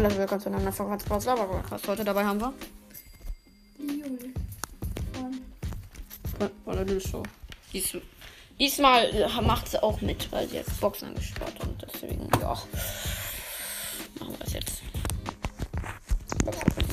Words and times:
Hallo, 0.00 0.16
willkommen 0.16 0.40
zu 0.40 0.48
einer 0.48 0.72
Folge 0.72 0.96
von 1.04 1.20
Sports. 1.20 1.88
Heute 1.88 2.04
dabei 2.04 2.24
haben 2.24 2.40
wir. 2.40 2.54
Juli. 3.80 4.32
Und 6.38 6.52
Oder 6.66 6.84
du 6.84 7.00
Show. 7.00 7.24
Dies, 7.72 7.96
diesmal 8.60 9.06
äh, 9.06 9.40
macht 9.42 9.66
sie 9.66 9.82
auch 9.82 10.00
mit, 10.00 10.30
weil 10.30 10.46
sie 10.46 10.54
jetzt 10.54 10.80
Boxen 10.80 11.08
angeschaut 11.08 11.40
hat 11.42 11.60
und 11.66 11.82
deswegen, 11.82 12.30
ja. 12.40 12.50
Machen 12.50 12.68
wir 14.20 14.38
das 14.38 14.52
jetzt. 14.52 14.82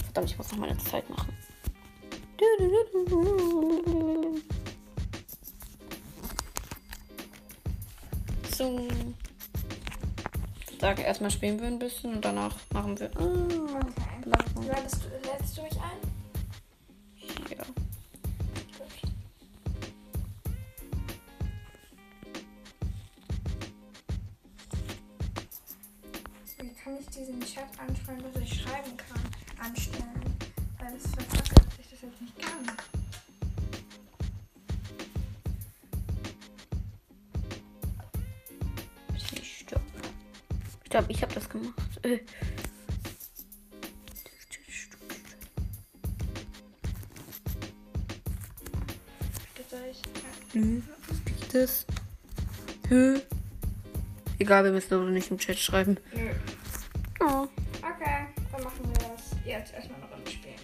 Verdammt, 0.05 0.31
ich 0.31 0.37
muss 0.39 0.51
noch 0.51 0.57
meine 0.57 0.77
Zeit 0.79 1.07
machen. 1.07 1.31
So. 8.57 8.87
Ich 10.85 10.89
sage 10.89 11.01
erstmal 11.01 11.31
spielen 11.31 11.59
wir 11.59 11.65
ein 11.65 11.79
bisschen 11.79 12.13
und 12.13 12.23
danach 12.23 12.55
machen 12.71 12.99
wir. 12.99 13.09
Okay. 13.09 13.25
Lädst 14.67 15.03
du, 15.03 15.07
lädst 15.27 15.57
du 15.57 15.63
mich 15.63 15.73
ein? 15.81 15.97
ja. 17.49 17.63
Gut. 18.77 19.11
Wie 26.59 26.69
kann 26.75 26.97
ich 26.99 27.07
diesen 27.07 27.41
Chat 27.41 27.63
anschreiben, 27.79 28.23
dass 28.31 28.43
ich 28.43 28.61
schreiben 28.61 28.95
kann? 28.95 29.65
Anstellen. 29.65 30.37
Weil 30.77 30.95
es 30.97 31.07
verkackt, 31.07 31.67
dass 31.67 31.79
ich 31.79 31.89
das 31.89 32.01
jetzt 32.03 32.21
nicht 32.21 32.37
kann. 32.37 32.94
Glaube, 40.95 41.11
ich 41.11 41.21
habe 41.21 41.33
das 41.33 41.49
gemacht. 41.49 41.73
Äh. 42.03 42.19
Nö. 50.53 50.81
Das. 51.51 51.85
Hö. 52.87 53.19
Egal, 54.39 54.63
wir 54.63 54.71
müssen 54.71 54.93
aber 54.93 55.03
nicht 55.09 55.29
im 55.31 55.37
Chat 55.37 55.57
schreiben. 55.57 55.97
Nö. 56.13 56.31
Oh. 57.19 57.45
Okay, 57.81 58.27
dann 58.53 58.63
machen 58.63 58.79
wir 58.85 58.93
das 58.93 59.35
jetzt 59.45 59.73
erstmal 59.73 59.99
eine 60.01 60.09
Runde 60.13 60.31
spielen. 60.31 60.55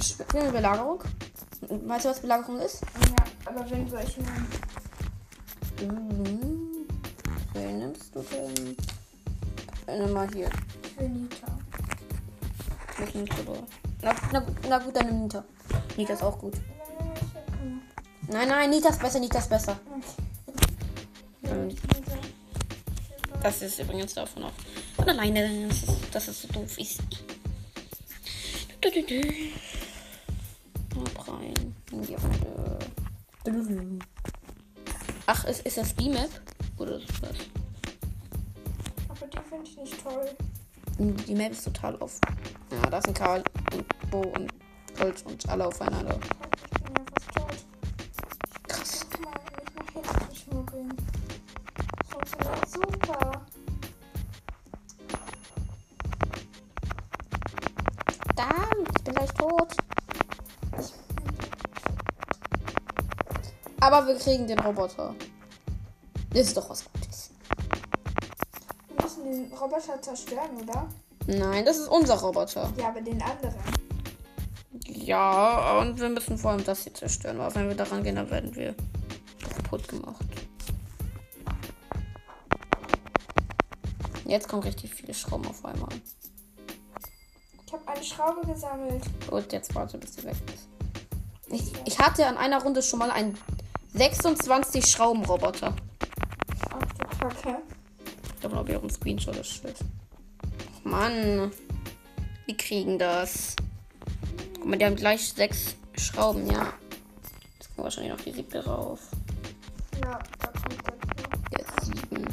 Spielen 0.00 0.44
wir 0.44 0.52
Belagerung? 0.52 1.04
Weißt 1.60 2.06
du, 2.06 2.08
was 2.08 2.20
Belagerung 2.20 2.58
ist? 2.60 2.80
Ja, 2.80 3.24
aber 3.52 3.70
wen 3.70 3.86
soll 3.86 4.00
ich 4.00 4.16
nehmen? 4.16 4.46
Mhm. 5.82 6.67
Wen 7.58 7.78
nimmst 7.80 8.14
du 8.14 8.22
denn? 8.22 8.76
Nimm 9.86 10.12
mal 10.12 10.28
hier. 10.32 10.48
Will 10.96 11.08
Nita. 11.08 11.46
Nicht 13.00 13.14
Nita, 13.14 13.34
oder? 13.46 13.62
Na, 14.02 14.14
na, 14.32 14.46
na 14.68 14.78
gut, 14.78 14.94
dann 14.94 15.06
nimm 15.06 15.22
Nita. 15.24 15.44
Nita 15.96 16.12
ist 16.12 16.22
auch 16.22 16.38
gut. 16.38 16.54
Nein, 18.28 18.48
nein, 18.48 18.70
Nita 18.70 18.90
ist 18.90 19.00
besser, 19.00 19.18
Nita 19.18 19.38
ist 19.38 19.50
besser. 19.50 19.78
Ähm, 21.44 21.74
Das 23.42 23.62
ist 23.62 23.78
übrigens 23.80 24.14
davon 24.14 24.44
auch. 24.44 24.52
Von 24.96 25.08
alleine, 25.08 25.66
dass 25.68 25.82
es, 25.82 26.10
dass 26.12 26.28
es 26.28 26.42
so 26.42 26.48
doof 26.48 26.78
ist. 26.78 27.00
Du, 28.80 28.90
du, 28.90 29.02
du. 29.02 29.20
Hab 31.00 31.28
rein. 31.28 31.54
Die. 31.90 32.16
Ach, 35.26 35.44
ist, 35.44 35.66
ist 35.66 35.76
das 35.78 35.92
B-Map? 35.94 36.30
Oder 36.78 36.96
ist 36.96 37.08
das? 37.20 37.36
Aber 39.08 39.26
die 39.26 39.38
finde 39.48 39.64
ich 39.64 39.76
nicht 39.76 40.02
toll. 40.02 40.30
Die 40.98 41.34
Map 41.34 41.52
ist 41.52 41.64
total 41.64 41.96
offen. 41.96 42.20
Ja, 42.70 42.90
da 42.90 43.00
sind 43.02 43.16
Karl 43.16 43.42
und 43.72 44.10
Bo 44.10 44.20
und 44.20 44.52
Colt 44.96 45.24
und 45.26 45.48
alle 45.48 45.66
aufeinander. 45.66 46.18
Ich 46.72 46.82
bin 46.82 46.94
ja 46.96 47.04
fast 47.14 47.34
tot. 47.34 47.56
Krass. 48.68 49.06
Guck 49.10 49.24
mal, 49.24 49.34
mich 49.58 50.04
nach 50.04 50.18
hinten 50.18 50.36
schmuggeln. 50.36 50.96
Funktioniert 52.08 52.68
super. 52.68 53.46
Verdammt, 58.26 58.88
ich 58.96 59.04
bin 59.04 59.14
gleich 59.14 59.34
tot. 59.34 59.76
Aber 63.80 64.06
wir 64.06 64.16
kriegen 64.16 64.46
den 64.46 64.58
Roboter. 64.58 65.14
Das 66.30 66.48
ist 66.48 66.56
doch 66.56 66.68
was 66.68 66.84
Gutes. 66.92 67.30
Wir 68.88 69.02
müssen 69.02 69.24
den 69.24 69.52
Roboter 69.52 70.00
zerstören, 70.00 70.50
oder? 70.62 70.88
Nein, 71.26 71.64
das 71.64 71.78
ist 71.78 71.88
unser 71.88 72.16
Roboter. 72.16 72.72
Ja, 72.76 72.88
aber 72.88 73.00
den 73.00 73.20
anderen. 73.22 73.54
Ja, 74.86 75.78
und 75.78 76.00
wir 76.00 76.08
müssen 76.08 76.38
vor 76.38 76.52
allem 76.52 76.64
das 76.64 76.82
hier 76.82 76.94
zerstören, 76.94 77.38
weil 77.38 77.54
wenn 77.54 77.68
wir 77.68 77.74
daran 77.74 78.02
gehen, 78.02 78.16
dann 78.16 78.30
werden 78.30 78.54
wir 78.54 78.74
kaputt 79.54 79.88
gemacht. 79.88 80.24
Jetzt 84.24 84.48
kommen 84.48 84.62
richtig 84.62 84.94
viele 84.94 85.14
Schrauben 85.14 85.46
auf 85.46 85.64
einmal. 85.64 85.88
Ich 87.66 87.72
habe 87.72 87.88
eine 87.88 88.04
Schraube 88.04 88.46
gesammelt. 88.46 89.02
Gut, 89.28 89.52
jetzt 89.52 89.74
warte, 89.74 89.96
bis 89.96 90.14
sie 90.14 90.24
weg 90.24 90.36
ist. 90.54 90.68
Ich, 91.50 91.72
ich 91.86 91.98
hatte 91.98 92.26
an 92.26 92.36
einer 92.36 92.62
Runde 92.62 92.82
schon 92.82 92.98
mal 92.98 93.10
einen 93.10 93.36
26 93.94 94.86
Schraubenroboter. 94.86 95.74
Ich 97.30 98.40
glaube, 98.40 98.56
ob 98.56 98.68
ihr 98.68 98.78
auch 98.78 98.82
einen 98.82 98.90
Screenshot 98.90 99.36
ist 99.36 99.48
shit. 99.48 99.76
Mann. 100.84 101.50
Wir 102.46 102.56
kriegen 102.56 102.98
das. 102.98 103.56
Guck 104.54 104.66
mal, 104.66 104.78
die 104.78 104.84
haben 104.84 104.96
gleich 104.96 105.32
sechs 105.32 105.76
Schrauben, 105.96 106.46
ja. 106.46 106.72
Jetzt 107.58 107.74
kommt 107.74 107.84
wahrscheinlich 107.84 108.12
noch 108.12 108.20
die 108.20 108.32
siebte 108.32 108.64
rauf. 108.64 109.00
Ja, 110.02 110.18
da 110.38 110.46
kommt 110.48 110.86
der. 110.86 111.58
Jetzt 111.58 111.84
sieben. 111.84 112.26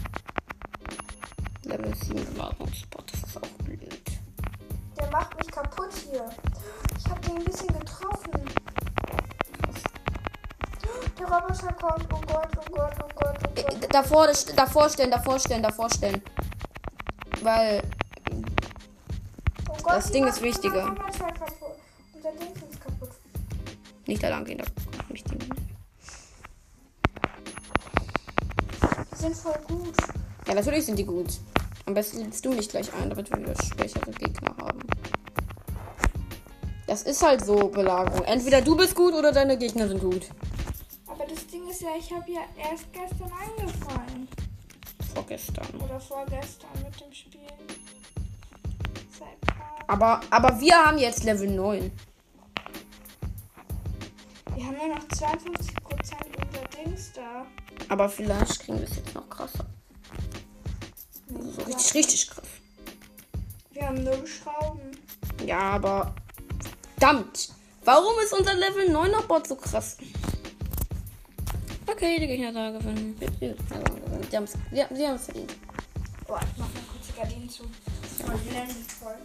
Level 1.66 1.94
7 1.96 2.26
Bewahrungsspot. 2.34 3.12
Das 3.12 3.24
ist 3.24 3.38
auch 3.38 3.64
blöd. 3.64 4.02
Der 4.98 5.12
macht 5.12 5.36
mich 5.38 5.48
kaputt 5.48 5.92
hier. 6.10 6.30
Ich 6.98 7.10
habe 7.10 7.22
den 7.22 7.38
ein 7.38 7.44
bisschen 7.44 7.80
getroffen. 7.80 8.42
Roboter 11.26 11.74
kommt. 11.74 12.08
Oh 12.14 12.22
Gott, 12.28 12.48
oh 12.58 12.74
Gott, 12.76 12.94
oh 13.04 13.08
Gott, 13.16 13.38
oh 13.44 13.50
Gott. 13.56 13.94
Davor, 13.94 14.28
davor 14.56 14.90
stellen, 14.90 15.12
davor 15.12 15.40
stellen, 15.40 15.64
davor 15.64 15.90
stellen. 15.90 16.22
Weil, 17.42 17.82
Oh 19.70 19.74
Gott, 19.84 19.98
das 19.98 20.12
Ding 20.12 20.26
ist 20.28 20.42
wichtiger. 20.42 20.90
unser 20.90 21.02
Roboter 21.02 21.32
kaputt. 21.34 21.76
Unser 22.16 22.32
Ding 22.32 22.70
ist 22.70 22.82
kaputt. 22.82 23.10
nicht 24.08 24.24
da 24.24 24.30
lang 24.30 24.46
gehen, 24.46 24.58
da 24.58 24.66
kommt 24.98 25.12
nicht 25.12 25.30
die. 25.32 25.38
Die 29.12 29.16
sind 29.16 29.36
voll 29.36 29.60
gut. 29.68 29.96
Ja, 30.48 30.54
natürlich 30.54 30.86
sind 30.86 30.98
die 31.00 31.06
gut. 31.06 31.28
Am 31.88 31.94
besten 31.94 32.20
lädst 32.24 32.44
du 32.46 32.54
nicht 32.54 32.72
gleich 32.72 32.92
ein, 32.94 33.10
damit 33.10 33.30
wir 33.32 33.38
wieder 33.40 33.56
schwächere 33.64 34.12
Gegner 34.12 34.56
haben. 34.60 34.80
Das 36.88 37.04
ist 37.04 37.24
halt 37.24 37.46
so, 37.46 37.68
Belagerung. 37.70 38.24
Entweder 38.26 38.62
du 38.62 38.76
bist 38.76 38.96
gut 38.96 39.14
oder 39.14 39.32
deine 39.32 39.58
Gegner 39.58 39.88
sind 39.88 40.02
gut. 40.02 40.28
Aber 41.26 41.34
das 41.34 41.48
Ding 41.48 41.68
ist 41.68 41.82
ja, 41.82 41.90
ich 41.98 42.12
habe 42.12 42.32
ja 42.32 42.42
erst 42.56 42.86
gestern 42.94 43.32
angefangen. 43.32 44.28
Vorgestern. 45.14 45.82
Oder 45.82 46.00
vorgestern 46.00 46.70
mit 46.84 47.02
dem 47.02 47.12
Spiel. 47.12 47.40
Aber, 49.88 50.22
aber 50.30 50.60
wir 50.60 50.76
haben 50.76 50.98
jetzt 51.00 51.24
Level 51.24 51.50
9. 51.50 51.92
Wir 54.56 54.66
haben 54.66 54.78
nur 54.78 54.88
noch 54.88 55.04
52% 55.08 55.56
unser 55.90 56.84
Dings 56.84 57.12
da. 57.14 57.46
Aber 57.90 58.08
vielleicht 58.08 58.60
kriegen 58.60 58.80
wir 58.80 58.88
es 58.88 58.96
jetzt 58.96 59.16
noch 59.16 59.28
krasser. 59.28 59.66
So 61.28 61.62
richtig, 61.64 61.94
richtig 61.96 62.30
krass. 62.30 62.48
Wir 63.72 63.88
haben 63.88 64.04
null 64.04 64.28
Schrauben. 64.28 64.92
Ja, 65.44 65.60
aber. 65.72 66.14
Verdammt! 66.98 67.50
Warum 67.84 68.14
ist 68.24 68.34
unser 68.34 68.56
Level 68.56 68.90
9er 68.90 69.28
Bot 69.28 69.48
so 69.48 69.56
krass? 69.56 69.98
Okay, 72.06 72.20
die 72.20 72.28
Gegner. 72.28 72.52
Die 72.52 74.38
haben 74.38 74.44
es 74.44 74.54
die, 74.72 74.84
haben- 74.84 74.96
haben's 74.96 75.26
verdient. 75.26 75.56
Boah, 76.28 76.40
ich 76.40 76.58
mach 76.60 76.68
mal 76.72 76.82
kurz 76.92 77.08
die 77.08 77.14
Gardinen 77.20 77.50
zu. 77.50 77.64
Voll 78.24 78.38
blendend 78.48 78.92
voll. 78.92 79.16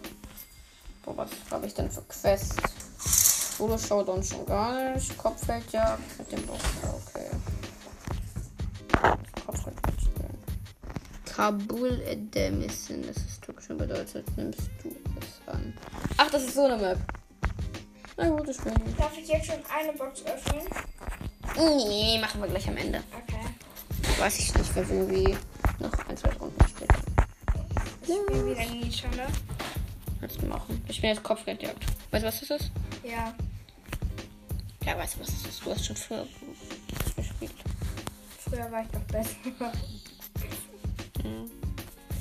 Boah, 1.05 1.17
was 1.17 1.29
habe 1.51 1.67
ich 1.67 1.75
denn 1.75 1.91
für 1.91 2.01
Quest? 2.01 2.59
Solo 2.97 3.77
Showdown 3.77 4.23
schon 4.23 4.47
gar 4.47 4.95
nicht. 4.95 5.15
Kopfgeldjagd 5.15 6.01
mit 6.17 6.31
dem 6.31 6.41
Boss. 6.47 6.59
Ja, 6.81 6.89
okay. 6.95 7.29
Kopfgeldjagd 9.45 10.01
spielen. 10.01 10.37
Kabul 11.25 12.01
Edemissen. 12.07 13.05
Das 13.05 13.17
ist 13.17 13.43
türkisch 13.43 13.69
und 13.69 13.77
bedeutet, 13.77 14.25
nimmst 14.37 14.71
du 14.81 14.89
es 14.89 15.53
an. 15.53 15.77
Ach, 16.17 16.31
das 16.31 16.45
ist 16.45 16.55
so 16.55 16.65
eine 16.65 16.77
Map. 16.77 16.97
Na 18.17 18.27
gut, 18.29 18.49
ich 18.49 18.57
bin. 18.59 18.73
Darf 18.97 19.15
ich 19.15 19.27
jetzt 19.27 19.45
schon 19.45 19.59
eine 19.69 19.93
Box 19.93 20.25
öffnen? 20.25 20.65
Nee, 21.61 22.17
machen 22.19 22.41
wir 22.41 22.47
gleich 22.47 22.67
am 22.67 22.77
Ende. 22.77 23.03
Okay. 23.23 24.19
Weiß 24.19 24.39
ich 24.39 24.53
nicht, 24.55 24.75
wir 24.75 24.83
irgendwie 24.89 25.37
noch 25.79 25.93
ein, 26.07 26.17
zwei 26.17 26.31
Runden 26.33 26.55
wieder 26.77 26.87
ne? 29.15 29.27
Kannst 30.19 30.41
du 30.41 30.45
machen. 30.47 30.83
Ich 30.87 30.99
bin 31.01 31.09
jetzt 31.11 31.23
Kopfgeldjagd. 31.23 31.83
Weißt 32.11 32.23
du, 32.23 32.27
was 32.27 32.39
das 32.39 32.61
ist? 32.61 32.71
Ja. 33.03 33.33
Ja, 34.85 34.97
weißt 34.97 35.15
du, 35.15 35.19
was 35.21 35.27
das 35.27 35.45
ist? 35.45 35.65
Du 35.65 35.71
hast 35.71 35.85
schon 35.85 35.95
früher 35.95 36.27
gespielt. 37.15 37.53
Früher 38.39 38.71
war 38.71 38.81
ich 38.81 38.87
doch 38.89 39.01
besser. 39.01 39.71
Mhm. 41.23 41.51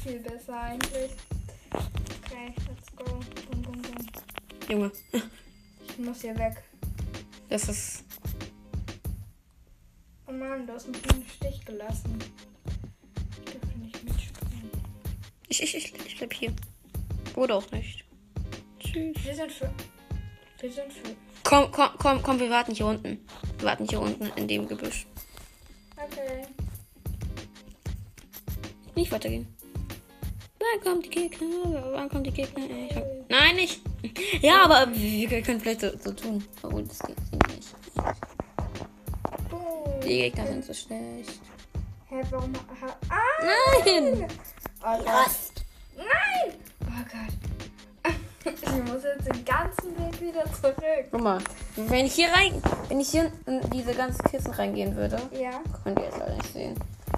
Viel 0.03 0.19
besser 0.21 0.61
eigentlich. 0.61 1.11
Okay, 1.73 2.55
let's 2.69 2.97
go. 2.97 3.05
Bum, 3.51 3.63
bum, 3.63 3.83
bum. 3.83 4.07
Junge, 4.69 4.93
Ich 5.89 5.99
muss 5.99 6.21
hier 6.21 6.37
weg. 6.39 6.63
das 7.49 7.69
ist. 7.69 8.05
Mann, 10.41 10.67
du 10.67 10.73
hast 10.73 10.89
mich 10.89 11.03
im 11.15 11.23
Stich 11.29 11.65
gelassen. 11.67 12.19
Ich 13.45 13.53
dürfte 13.53 13.79
nicht 13.79 14.03
mitspringen. 14.03 14.71
Ich, 15.49 15.63
ich, 15.63 15.77
ich, 15.77 15.95
ich 16.07 16.17
bleib 16.17 16.33
hier. 16.33 16.53
Oder 17.37 17.57
auch 17.57 17.71
nicht. 17.73 18.05
Tschüss. 18.79 19.15
Wir 19.23 19.35
sind 19.35 19.53
für. 19.53 19.71
Wir 20.61 20.73
sind 20.73 20.91
für. 20.91 21.15
Komm, 21.45 21.71
komm, 21.71 21.91
komm, 21.99 22.23
komm, 22.23 22.41
wir 22.41 22.49
warten 22.49 22.75
hier 22.75 22.87
unten. 22.87 23.21
Wir 23.59 23.67
warten 23.67 23.87
hier 23.87 24.01
unten 24.01 24.29
in 24.37 24.49
dem 24.49 24.67
Gebüsch. 24.67 25.07
Okay. 25.97 26.47
Nicht 28.95 29.13
weitergehen. 29.13 29.47
Wann 30.59 30.81
kommt 30.83 31.05
die 31.05 31.11
Gegner? 31.11 31.93
Wann 31.93 32.09
kommt 32.09 32.27
die 32.27 32.33
Gegner? 32.33 32.65
Ich 32.65 32.97
hab... 32.97 33.05
Nein, 33.29 33.57
nicht. 33.57 33.83
Ja, 34.41 34.65
aber 34.65 34.91
wir 34.95 35.43
können 35.43 35.61
vielleicht 35.61 35.83
so, 35.83 35.91
so 35.99 36.13
tun. 36.13 36.43
Obwohl, 36.63 36.85
das 36.85 36.99
geht. 37.01 37.17
Die 40.11 40.17
Gegner 40.19 40.45
sind 40.45 40.65
so 40.65 40.75
schlecht. 40.75 41.41
Hä, 42.09 42.21
warum. 42.31 42.53
Ha, 42.53 42.97
ah! 43.11 43.45
Nein! 43.45 44.27
Oh, 44.83 44.99
Gott. 44.99 45.31
Nein! 45.97 46.55
Oh 46.83 47.05
Gott. 47.05 48.13
Ich 48.45 48.93
muss 48.93 49.05
jetzt 49.05 49.29
den 49.33 49.45
ganzen 49.45 49.97
Weg 49.99 50.21
wieder 50.21 50.45
zurück. 50.53 50.75
Guck 51.13 51.21
mal, 51.21 51.39
wenn 51.77 52.07
ich 52.07 52.15
hier 52.15 52.29
rein, 52.33 52.61
wenn 52.89 52.99
ich 52.99 53.11
hier 53.11 53.31
in 53.47 53.61
diese 53.71 53.95
ganzen 53.95 54.25
Kissen 54.25 54.51
reingehen 54.51 54.97
würde, 54.97 55.21
Ja. 55.33 55.61
könnt 55.85 55.99
ihr 56.01 56.07
jetzt 56.07 56.19
leider 56.19 56.35
nicht 56.35 56.53
sehen. 56.53 56.75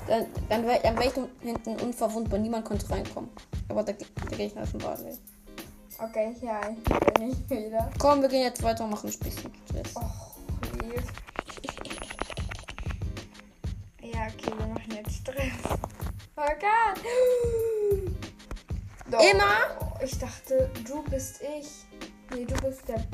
Dann, 0.07 0.27
dann 0.51 0.67
wäre 0.67 0.83
wär 0.83 1.07
ich 1.07 1.15
hinten 1.43 1.77
unverwundbar, 1.81 2.39
niemand 2.41 2.67
konnte 2.67 2.91
reinkommen. 2.91 3.31
Aber 3.69 3.85
der, 3.85 3.95
der 3.95 4.37
Gegner 4.37 4.65
ist 4.65 4.75
ein 4.75 4.81
Barley. 4.81 5.17
Okay, 5.99 6.35
ja, 6.43 6.61
ich 6.69 7.15
bin 7.15 7.29
nicht 7.29 7.49
wieder. 7.49 7.91
Komm, 7.99 8.21
wir 8.21 8.29
gehen 8.29 8.43
jetzt 8.43 8.63
weiter 8.63 8.85
und 8.85 8.91
machen 8.91 9.09
ein 9.09 9.19
bisschen 9.19 9.53
Stress. 9.69 9.95
Oh, 9.95 10.01
Oh 16.45 16.55
Gott. 16.59 16.99
Doch. 19.11 19.21
Immer? 19.21 20.01
Ich 20.03 20.19
dachte, 20.19 20.69
du 20.85 21.05
bist 21.05 21.41
ich. 21.41 21.69
Nee, 22.35 22.45
du 22.45 22.55
bist 22.55 22.89
der. 22.89 23.07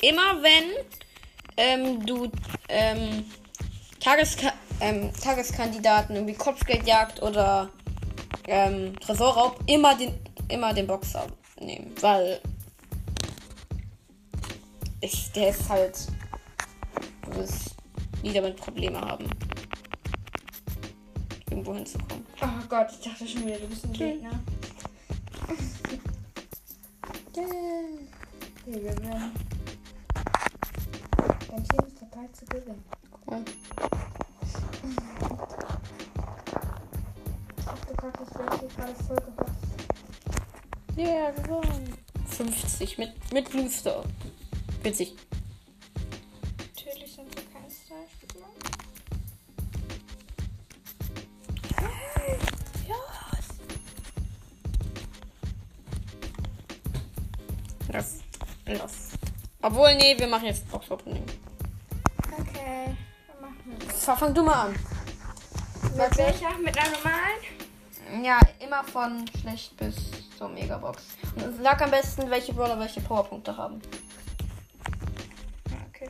Immer 0.00 0.42
wenn 0.42 0.86
ähm, 1.58 2.06
du 2.06 2.30
ähm, 2.70 3.26
Tageska 4.02 4.50
ähm, 4.80 5.12
Tageskandidaten 5.12 6.16
irgendwie 6.16 6.32
Kopfgeldjagd 6.34 7.22
oder 7.22 7.68
ähm, 8.46 8.98
Tresorraub 9.00 9.60
immer 9.66 9.94
den 9.94 10.18
immer 10.48 10.72
den 10.72 10.86
Boxer 10.86 11.26
nehmen, 11.60 11.94
weil 12.00 12.40
ich, 15.02 15.30
der 15.32 15.50
ist 15.50 15.68
halt 15.68 15.98
du 17.26 17.36
wirst 17.36 17.76
nie 18.22 18.32
damit 18.32 18.56
Probleme 18.56 18.98
haben 18.98 19.28
irgendwo 21.50 21.74
hinzukommen. 21.74 22.24
Oh 22.40 22.46
Gott, 22.68 22.88
ich 22.92 23.00
dachte 23.00 23.26
schon 23.26 23.46
wieder, 23.46 23.58
du 23.58 23.66
bist 23.66 23.84
ein 23.84 23.92
Gegner. 23.92 24.30
Wir 28.66 28.78
gewinnen. 28.80 29.32
Dein 31.48 31.64
Team 31.64 31.86
ist 31.86 31.96
dabei 32.00 32.28
zu 32.32 32.44
gewinnen. 32.44 32.84
Cool. 33.26 33.44
Ach 37.66 37.78
du 37.86 37.94
Kacke, 37.94 38.22
ich 38.22 38.38
werde 38.38 38.68
gerade 38.76 38.94
voll 39.06 39.16
gehört. 39.16 39.50
Ja, 40.96 41.30
gewonnen. 41.30 41.94
50 42.26 42.98
mit, 42.98 43.32
mit 43.32 43.50
Bluestar. 43.50 44.04
Witzig. 44.82 45.16
Obwohl, 59.70 59.94
nee, 59.94 60.16
wir 60.18 60.26
machen 60.26 60.46
jetzt 60.46 60.68
Box 60.70 60.90
Opening. 60.90 61.22
Okay, 62.32 62.96
dann 63.28 63.40
machen 63.40 63.56
wir 63.66 63.86
das. 63.86 64.04
Fa- 64.04 64.16
Fang 64.16 64.34
du 64.34 64.42
mal 64.42 64.66
an. 64.66 64.72
Mit 65.96 66.16
welcher? 66.18 66.58
Mit 66.58 66.76
einer 66.76 66.90
normalen? 66.90 68.24
Ja, 68.24 68.40
immer 68.58 68.82
von 68.82 69.24
schlecht 69.40 69.76
bis 69.76 69.94
zur 70.36 70.48
Megabox. 70.48 71.02
Und 71.36 71.62
sag 71.62 71.80
am 71.82 71.90
besten, 71.92 72.28
welche 72.28 72.52
Brawler 72.52 72.78
welche 72.80 73.00
Powerpunkte 73.00 73.56
haben. 73.56 73.80
Okay. 75.94 76.08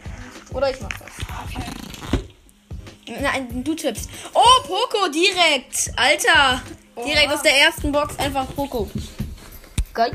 Oder 0.54 0.70
ich 0.70 0.80
mach 0.80 0.88
das. 0.88 1.10
Okay. 1.44 3.20
Nein, 3.20 3.62
du 3.62 3.74
tippst. 3.74 4.08
Oh, 4.32 4.62
Poco 4.62 5.08
direkt. 5.08 5.90
Alter. 5.96 6.62
Direkt 7.04 7.26
Oha. 7.28 7.34
aus 7.34 7.42
der 7.42 7.58
ersten 7.58 7.92
Box 7.92 8.18
einfach 8.18 8.46
Poco. 8.54 8.88
Geil. 9.92 10.12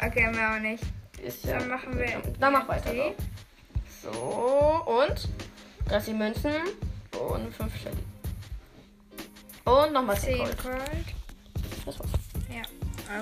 Okay, 0.00 0.28
mehr 0.30 0.54
auch 0.54 0.58
nicht. 0.60 0.82
Ist 1.22 1.44
ja. 1.44 1.58
Dann 1.58 1.68
machen 1.68 1.98
wir. 1.98 2.20
Dann 2.38 2.52
mach 2.52 2.68
weiter. 2.68 2.92
die. 2.92 3.14
So, 4.02 4.10
und 4.10 5.28
30 5.88 6.14
Münzen 6.14 6.52
und 7.18 7.54
5 7.54 7.72
Shelly. 7.80 7.96
Und 9.64 9.92
nochmal 9.92 10.18
10 10.18 10.36
10 10.36 10.38
Gold. 10.38 10.56
Das 11.86 11.98
war's. 12.00 12.10
Ja. 12.50 12.62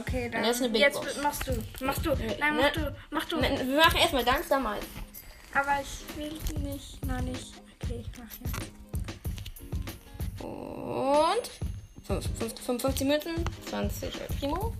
Okay, 0.00 0.30
dann. 0.30 0.44
Jetzt 0.44 0.94
Box. 0.94 1.22
machst 1.22 1.46
du. 1.46 1.84
Machst 1.84 2.06
du. 2.06 2.14
Nee, 2.14 2.36
Nein, 2.40 2.56
ne. 2.56 2.62
mach 2.62 2.72
du. 2.72 2.96
Mach 3.10 3.24
du. 3.26 3.36
Ne, 3.36 3.58
Wir 3.66 3.76
machen 3.76 3.98
erstmal 3.98 4.24
ganz 4.24 4.48
normal. 4.48 4.78
Aber 5.52 5.78
ich 5.82 6.16
will 6.16 6.38
nicht. 6.62 7.04
Noch 7.04 7.20
nicht. 7.20 7.52
Okay, 7.82 8.00
ich 8.00 8.10
mach 8.18 8.30
jetzt. 8.40 8.70
Und 10.42 11.50
5, 12.06 12.26
55 12.64 13.06
Münzen, 13.06 13.44
20 13.66 14.14
El 14.20 14.26
Primo, 14.38 14.72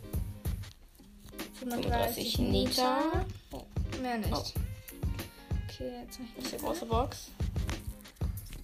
35 1.60 2.38
Nita. 2.38 2.98
Oh, 3.52 3.62
Mehr 4.00 4.18
nicht. 4.18 4.32
Oh. 4.32 4.42
Okay, 5.68 5.92
jetzt 6.02 6.18
mach 6.18 6.28
das 6.36 6.38
ich 6.38 6.44
ist 6.44 6.52
die 6.52 6.64
große 6.64 6.86
Box. 6.86 7.30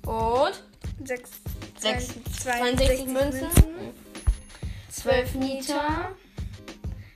Und 0.07 0.63
6, 1.05 1.31
6, 1.79 2.15
62 2.43 3.07
Münzen, 3.07 3.49
12 4.91 5.35
Nita, 5.35 6.11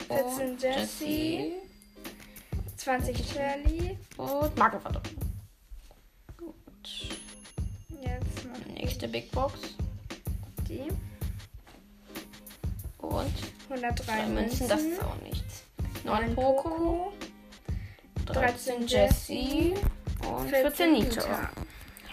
14 0.07 0.49
und 0.51 0.61
Jessie, 0.61 1.53
20 2.77 3.17
Shelly. 3.27 3.97
und 4.17 4.57
Markenverdopplung. 4.57 5.15
Gut. 6.37 6.55
Jetzt 8.01 8.45
noch 8.45 8.65
Nächste 8.75 9.07
Big 9.07 9.31
Box. 9.31 9.53
die. 10.67 10.87
Und 12.99 13.33
103 13.69 14.03
3 14.05 14.25
Münzen, 14.27 14.67
das 14.67 14.81
ist 14.81 15.01
auch 15.01 15.19
nichts. 15.21 15.50
9 16.03 16.25
9 16.27 16.35
Poco, 16.35 17.13
13 18.25 18.87
Jessie 18.87 19.73
und 20.27 20.49
14 20.49 20.93
Nita. 20.93 21.49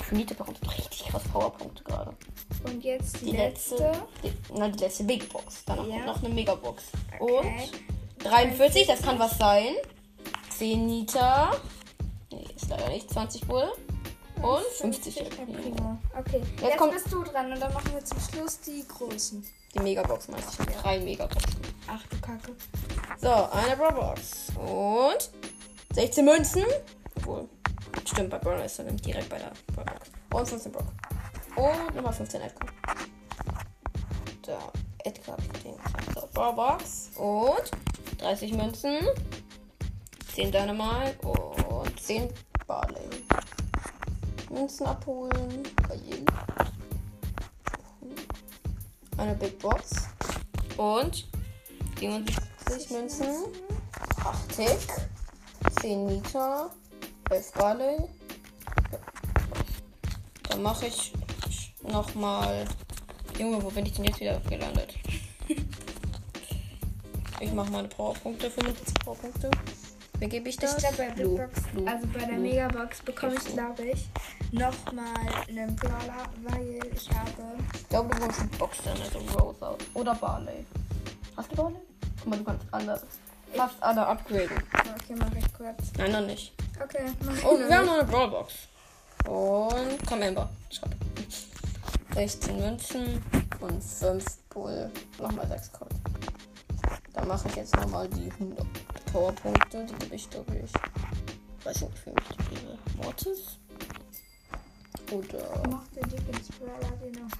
Für 0.03 0.15
Nita 0.15 0.35
bekommt 0.35 0.59
richtig 0.77 1.07
krass 1.09 1.23
Powerpunkte 1.33 1.85
gerade. 1.85 2.15
Und 2.65 2.83
jetzt 2.83 3.21
die, 3.21 3.27
Die 3.27 3.37
letzte. 3.37 3.77
letzte. 3.77 4.03
Die, 4.25 4.33
na, 4.55 4.69
die 4.69 4.79
letzte 4.79 5.05
Big 5.05 5.29
Box. 5.31 5.65
Dann 5.67 5.79
Ja. 5.89 5.97
kommt 5.97 6.07
noch 6.07 6.23
eine 6.25 6.35
Megabox. 6.35 6.85
Okay. 7.19 7.69
Und 8.19 8.25
43, 8.25 8.87
das 8.87 9.03
kann 9.03 9.19
was 9.19 9.37
sein. 9.39 9.75
10 10.51 10.87
Nita. 10.87 11.53
Nee, 12.33 12.47
ist 12.57 12.69
leider 12.69 12.89
nicht. 12.89 13.11
20 13.11 13.47
wohl. 13.49 13.71
Und 14.43 14.65
50 14.79 15.19
El 15.21 15.27
El 15.27 15.33
Primo. 15.33 15.59
Primo. 15.61 15.99
Okay, 16.19 16.43
jetzt, 16.63 16.77
kommt- 16.79 16.93
bist 16.93 17.13
du 17.13 17.23
dran 17.25 17.53
und 17.53 17.61
dann 17.61 17.73
machen 17.73 17.93
wir 17.93 18.05
zum 18.05 18.19
Schluss 18.21 18.61
die 18.61 18.85
großen. 18.87 19.45
Die 19.75 19.79
Megabox 19.81 20.29
meinst 20.29 20.59
du? 20.59 20.65
Drei 20.65 20.99
Megaboxen. 21.01 21.61
Ach 21.87 22.03
du 22.09 22.19
Kacke. 22.21 22.55
So, 23.21 23.49
eine 23.51 23.77
Brawlbox. 23.77 24.53
Und 24.57 25.31
16 25.93 26.25
Münzen. 26.25 26.65
Obwohl, 27.17 27.49
stimmt, 28.05 28.31
bei 28.31 28.39
Brawler 28.39 28.65
ist 28.65 28.79
er 28.79 28.85
direkt 28.85 29.29
bei 29.29 29.39
der 29.39 29.51
Brawlbox. 29.75 30.11
Und 30.33 30.49
15 30.49 30.73
Brock. 30.73 30.87
Und 31.57 31.97
nochmal 31.97 32.13
15 32.13 32.41
Edgar. 32.41 32.69
Da, 34.43 34.59
Edgar 35.05 35.37
hab 35.37 35.43
ich 35.43 35.63
den. 35.63 35.75
So, 36.15 36.29
Brawlbox. 36.33 37.11
Und 37.17 37.71
30 38.19 38.53
Münzen. 38.53 38.99
10 40.37 40.53
Dynamite 40.53 41.27
und 41.27 42.01
10 42.01 42.29
Barley. 42.69 43.09
Münzen 44.49 44.87
abholen. 44.87 45.65
Geil. 45.89 46.25
Eine 49.17 49.35
Big 49.35 49.59
Box. 49.59 50.09
Und 50.77 51.27
77 52.69 52.91
Münzen. 52.91 53.29
8 54.25 54.57
Tick. 54.57 54.79
10 55.81 56.07
Nita. 56.07 56.71
11 57.31 57.53
Barley. 57.53 57.99
Dann 60.49 60.63
mache 60.63 60.87
ich 60.87 61.13
nochmal. 61.83 62.67
Junge, 63.39 63.63
wo 63.63 63.71
bin 63.71 63.87
ich 63.87 63.95
denn 63.95 64.05
jetzt 64.05 64.21
wieder 64.21 64.39
gelandet? 64.41 64.95
ich 67.41 67.53
mache 67.53 67.71
meine 67.71 67.89
Powerpunkte, 67.89 68.51
75 68.51 68.95
Powerpunkte. 69.05 69.51
Wer 70.19 70.29
gebe 70.29 70.49
ich 70.49 70.57
das? 70.57 70.73
Ich 70.73 70.79
glaube, 70.79 70.97
bei 70.97 71.23
Lu, 71.23 71.37
Box, 71.37 71.61
Lu, 71.75 71.87
also 71.87 72.07
bei 72.09 72.19
der 72.21 72.37
Lu. 72.37 72.43
Megabox 72.43 73.03
bekomme 73.03 73.37
ich, 73.37 73.53
glaube 73.53 73.83
ich, 73.85 74.09
nochmal 74.51 75.15
einen 75.49 75.77
Brawler, 75.77 76.25
weil 76.43 76.81
ich 76.93 77.09
habe. 77.11 77.57
Ich 77.73 77.89
glaube, 77.89 78.15
du 78.17 78.23
eine 78.25 78.49
Box 78.59 78.79
dann, 78.85 79.01
also 79.01 79.21
Rose 79.39 79.67
aus. 79.67 79.79
Oder 79.95 80.15
Barley. 80.17 80.67
Hast 81.37 81.53
du 81.53 81.57
Barley? 81.57 81.88
Guck 82.21 82.27
mal, 82.27 82.39
du 82.39 82.45
kannst 82.45 82.67
alle, 82.71 83.01
fast 83.55 83.83
alle 83.83 84.07
upgraden. 84.07 84.63
Okay, 84.73 85.15
mache 85.17 85.39
ich 85.39 85.55
kurz. 85.55 85.93
Nein, 85.97 86.13
noch 86.13 86.27
nicht. 86.27 86.53
Okay, 86.83 87.11
mach 87.25 87.35
ich 87.35 87.45
Oh, 87.45 87.59
wir 87.59 87.79
haben 87.79 87.87
noch 87.87 87.95
eine 87.95 88.05
Brawlbox. 88.05 88.55
Und 89.27 90.07
komm, 90.07 90.23
Ember. 90.23 90.49
Schreib. 90.71 90.95
16 92.15 92.57
Münzen 92.59 93.23
und 93.61 93.83
5 93.83 94.25
Bull. 94.51 94.91
Nochmal 95.19 95.47
6 95.49 95.73
Code. 95.73 95.95
Dann 97.13 97.29
mache 97.29 97.49
ich 97.49 97.57
jetzt 97.57 97.77
nochmal 97.77 98.09
die 98.09 98.31
100 98.33 98.67
Powerpunkte. 99.13 99.87
Die 99.87 99.95
gebe 99.95 100.15
ich, 100.15 100.31
glaube 100.31 100.57
ich. 100.57 100.73
Weiß 101.65 101.81
nicht, 101.83 102.07
wie 102.07 102.11
ich 102.11 102.37
die 102.37 102.55
gebe. 102.55 102.79
Mortis? 103.03 103.59
Oder. 105.13 105.69
Mach 105.71 105.87
den 105.89 106.11
Lieblingsbrawler, 106.11 106.91
den 107.03 107.13
du 107.13 107.21
hast. 107.25 107.37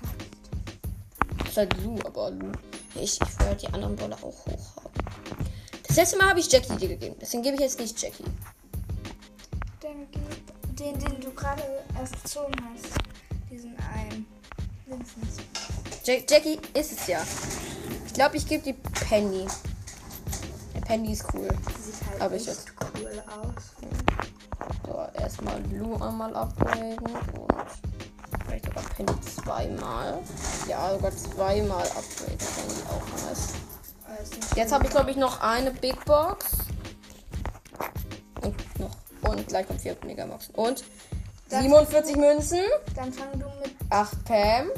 Das 1.39 1.49
ist 1.49 1.57
halt 1.57 1.83
Lu, 1.83 1.99
aber 2.05 2.31
Lu. 2.31 2.53
Ich, 2.95 3.21
ich 3.21 3.39
will 3.39 3.47
halt 3.47 3.63
die 3.63 3.69
anderen 3.69 3.97
Brawler 3.97 4.17
auch 4.17 4.47
hoch 4.47 4.77
haben. 4.77 5.47
Das 5.87 5.97
letzte 5.97 6.19
Mal 6.19 6.29
habe 6.31 6.41
ich 6.41 6.51
Jackie 6.51 6.77
dir 6.77 6.89
gegeben. 6.89 7.17
Deswegen 7.21 7.43
gebe 7.43 7.55
ich 7.57 7.61
jetzt 7.63 7.79
nicht 7.81 8.01
Jackie. 8.01 8.25
Dann 9.81 10.07
gib 10.11 10.77
den, 10.77 10.99
den 10.99 11.21
du 11.21 11.33
gerade 11.33 11.63
erst 11.99 12.23
gezogen 12.23 12.53
hast. 12.73 12.87
Diesen 13.51 13.77
einen. 13.79 14.27
Vincent. 14.87 15.43
Ja 16.05 16.15
Jackie 16.29 16.59
ist 16.75 16.93
es 16.93 17.07
ja. 17.07 17.21
Ich 18.07 18.15
glaube, 18.15 18.37
ich 18.37 18.47
gebe 18.47 18.63
die 18.63 18.73
Penny. 18.73 19.47
Der 20.75 20.81
Penny 20.81 21.13
ist 21.13 21.25
cool. 21.35 21.49
Sieht 21.83 22.09
halt 22.11 22.21
Aber 22.23 22.35
ich 22.37 22.47
jetzt- 22.47 22.73
cool 22.95 23.23
aus. 23.29 23.65
So, 24.87 25.21
erstmal 25.23 25.63
Lu 25.71 25.95
einmal 25.97 26.35
upgraden 26.35 26.99
und 26.99 27.88
vielleicht 28.61 28.65
sogar 28.67 28.83
Penny 28.95 29.21
zweimal. 29.21 30.19
Ja, 30.69 30.93
sogar 30.95 31.11
zweimal 31.17 31.83
upgraden. 31.83 32.39
Penny 32.39 32.83
auch 32.91 33.29
nice. 33.29 33.53
Nicht 34.35 34.57
Jetzt 34.57 34.73
habe 34.73 34.85
ich, 34.85 34.91
glaube 34.91 35.11
ich, 35.11 35.17
noch 35.17 35.41
eine 35.41 35.71
Big 35.71 36.05
Box. 36.05 36.47
Und 38.43 38.81
noch. 38.81 38.91
Und 39.31 39.47
gleich 39.49 39.67
kommt 39.67 39.81
vier 39.81 39.97
Megaboxen. 40.05 40.55
Und 40.55 40.85
Das- 41.49 41.61
47 41.63 42.17
Münzen, 42.17 42.61
Dann 42.95 43.13
fang 43.13 43.31
du 43.33 43.47
mit 43.63 43.75
8 43.91 44.25
Pam 44.25 44.69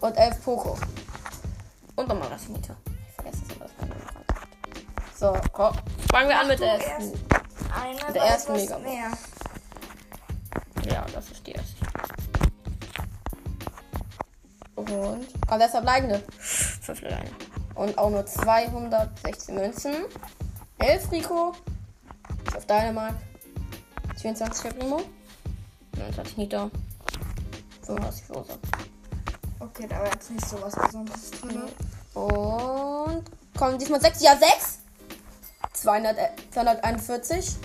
und 0.00 0.16
11 0.16 0.42
Poco. 0.44 0.76
Und 1.96 2.08
nochmal 2.08 2.30
das 2.30 2.48
Mieter. 2.48 2.76
Ich 3.08 3.14
vergesse 3.14 3.42
es 3.48 3.56
immer, 3.56 3.64
dass 3.64 3.72
man 3.80 3.90
hat. 3.90 5.18
So, 5.18 5.36
komm. 5.52 5.72
Fangen 6.12 6.28
wir 6.28 6.38
an 6.38 6.46
mit 6.48 6.58
du 6.60 6.64
der 6.64 6.74
erst 6.74 6.86
ersten. 6.88 7.18
eine, 7.74 8.12
Der 8.12 8.22
weil 8.22 8.30
ersten 8.30 8.52
Megabox. 8.52 8.82
mehr. 8.84 9.10
Ja, 10.92 11.06
das 11.12 11.28
ist 11.30 11.46
die 11.46 11.52
erste. 11.52 11.77
Und. 14.88 15.26
Aber 15.46 15.64
ist 15.64 15.74
der 15.74 15.80
bleibende. 15.80 16.22
Fünf 16.38 17.02
alleine. 17.02 17.30
Und 17.74 17.96
auch 17.98 18.10
nur 18.10 18.24
216 18.24 19.54
Münzen. 19.54 19.94
11 20.78 21.12
Rico. 21.12 21.54
Auf 22.56 22.66
Dynamite. 22.66 23.16
24 24.20 24.78
Primo. 24.78 25.00
29 25.96 26.36
Nita. 26.38 26.70
85 27.82 28.30
Rosa. 28.30 28.54
Okay, 29.60 29.86
da 29.88 29.98
war 29.98 30.06
jetzt 30.06 30.30
nicht 30.30 30.46
so 30.46 30.60
was 30.62 30.74
Besonderes 30.74 31.30
drin. 31.30 31.62
Und. 32.14 33.24
Kommen 33.56 33.78
diesmal 33.78 34.00
6. 34.00 34.22
Ja, 34.22 34.36
6. 34.36 34.78
200, 35.72 36.18
äh, 36.18 36.28
241. 36.52 37.56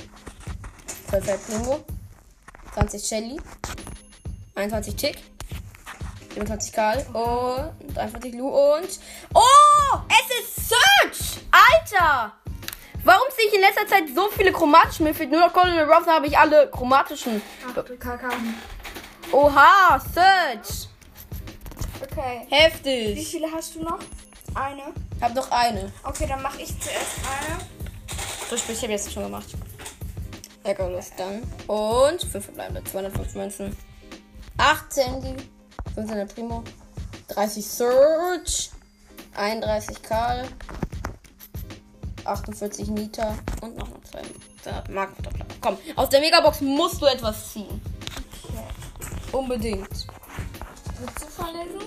12 1.09 1.27
El 1.27 1.37
Primo. 1.37 1.79
20 2.73 3.03
Shelly. 3.03 3.41
21 4.55 4.95
Tick. 4.95 5.32
27 6.33 6.73
Karl. 6.73 7.05
Und 7.13 7.97
41 7.97 8.33
Lu. 8.33 8.47
Und. 8.47 8.99
Oh! 9.33 9.99
Es 10.09 10.39
ist 10.39 10.69
Search! 10.69 11.43
Alter! 11.51 12.33
Warum 13.03 13.23
sehe 13.35 13.47
ich 13.47 13.53
in 13.55 13.61
letzter 13.61 13.85
Zeit 13.87 14.03
so 14.15 14.29
viele 14.29 14.51
chromatische? 14.51 15.03
Mir 15.03 15.13
fehlt 15.13 15.29
nur 15.31 15.41
noch 15.41 15.51
Colonel 15.51 15.83
Ruffs, 15.83 16.07
habe 16.07 16.27
ich 16.27 16.37
alle 16.37 16.69
chromatischen. 16.69 17.41
Ach 17.67 17.83
du 17.83 17.97
Kaka. 17.97 18.29
Oha! 19.31 19.99
Search! 19.99 20.87
Okay. 22.01 22.45
Wie 22.47 22.55
Heftig! 22.55 23.27
viele 23.27 23.51
hast 23.51 23.75
du 23.75 23.83
noch? 23.83 23.99
Eine. 24.55 24.93
Hab 25.19 25.33
noch 25.35 25.51
eine. 25.51 25.91
Okay, 26.03 26.27
dann 26.27 26.41
mache 26.41 26.61
ich 26.61 26.79
zuerst 26.79 27.17
eine. 27.27 27.59
So 28.49 28.55
ich 28.71 28.81
habe 28.81 28.91
jetzt 28.91 29.11
schon 29.11 29.23
gemacht. 29.23 29.47
Ärgerlos 30.63 31.11
dann. 31.17 31.43
Und 31.67 32.21
5 32.21 32.45
verbleibende. 32.45 32.83
205 32.83 33.35
Münzen. 33.35 33.77
18 34.57 35.21
die. 35.21 35.35
15 35.95 36.15
der 36.17 36.25
Primo. 36.25 36.63
30 37.29 37.65
Surge. 37.65 38.69
31 39.35 40.01
Karl. 40.03 40.47
48 42.25 42.87
Nita. 42.89 43.35
Und 43.61 43.77
noch 43.77 43.89
mal 43.89 43.99
2 44.63 44.83
Marken. 44.93 45.15
Komm, 45.61 45.77
aus 45.95 46.09
der 46.09 46.19
Megabox 46.21 46.61
musst 46.61 47.01
du 47.01 47.05
etwas 47.05 47.51
ziehen. 47.53 47.81
Okay. 48.43 48.63
Unbedingt. 49.37 49.89
Willst 49.89 51.21
du 51.21 51.25
vorlesen? 51.27 51.81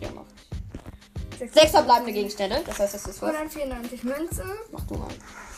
Ja, 0.00 0.08
mach. 0.14 0.24
Sechs- 1.38 1.54
6 1.54 1.70
verbleibende 1.70 2.12
Gegenstände. 2.12 2.62
Das 2.66 2.78
heißt, 2.78 2.94
das 2.94 3.06
ist 3.06 3.20
was. 3.22 3.30
194 3.34 4.04
Münzen, 4.04 4.50
Mach 4.72 4.84
du 4.86 4.94
mal. 4.94 5.08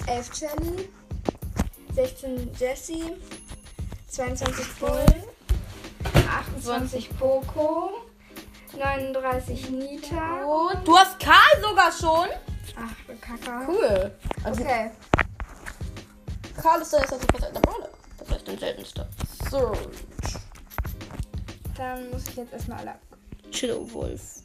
11 0.07 0.31
Jelly, 0.41 0.89
16 1.95 2.51
Jessie, 2.59 3.05
22 4.09 4.67
Bull, 4.81 5.05
28 6.63 7.19
Poco, 7.19 7.91
39 8.79 9.71
Nita. 9.71 10.45
Und 10.45 10.87
du 10.87 10.97
hast 10.97 11.19
Karl 11.19 11.61
sogar 11.61 11.91
schon. 11.91 12.29
Ach, 12.77 12.95
du 13.07 13.17
Kaka. 13.17 13.67
Cool. 13.67 14.13
Also 14.45 14.63
Okay, 14.63 14.91
Karl 16.61 16.83
ist 16.83 16.93
der 16.93 17.01
erste 17.01 17.19
der 17.19 17.61
Brawler. 17.61 17.89
Das 18.19 18.31
heißt 18.31 18.47
den 18.47 18.59
seltenste. 18.59 19.09
Surge. 19.51 19.91
dann 21.77 22.11
muss 22.11 22.29
ich 22.29 22.37
jetzt 22.37 22.53
erstmal 22.53 22.79
alle 22.79 22.91
ab. 22.93 23.01
Chillo 23.51 23.93
Wolf. 23.93 24.43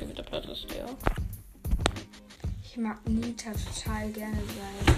Der 0.00 0.22
Platz 0.22 0.46
ist 0.46 0.66
der? 0.74 0.86
Ich 2.64 2.76
mag 2.78 2.96
Nita 3.06 3.50
total 3.52 4.10
gerne 4.10 4.36
sein. 4.36 4.96